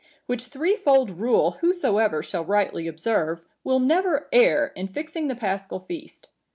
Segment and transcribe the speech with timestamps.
[0.25, 6.27] Which threefold rule whosoever shall rightly observe, will never err in fixing the Paschal feast.